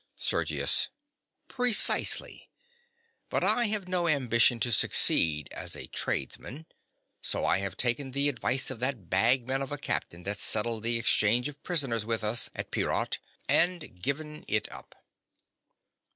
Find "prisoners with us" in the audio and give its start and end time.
11.61-12.49